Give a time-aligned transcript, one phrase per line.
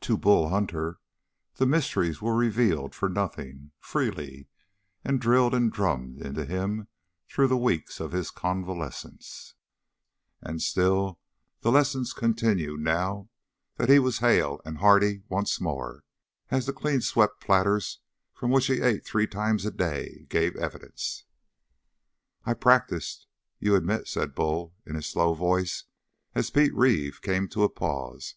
[0.00, 0.98] To Bull Hunter
[1.54, 4.48] the mysteries were revealed for nothing, freely,
[5.04, 6.88] and drilled and drummed into him
[7.28, 9.54] through the weeks of his convalescence;
[10.42, 11.20] and still
[11.60, 13.28] the lessons continued now
[13.76, 16.02] that he was hale and hearty once more
[16.50, 18.00] as the clean swept platters
[18.34, 21.26] from which he ate three times a day gave evidence.
[22.44, 23.28] "I've practiced,
[23.60, 25.84] you admit," said Bull in his slow voice,
[26.34, 28.34] as Pete Reeve came to a pause.